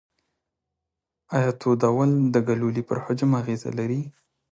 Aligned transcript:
ایا 1.35 1.51
تودول 1.61 2.11
د 2.33 2.35
ګلولې 2.47 2.83
پر 2.89 2.97
حجم 3.03 3.29
اغیزه 3.41 3.69
لري؟ 3.79 4.01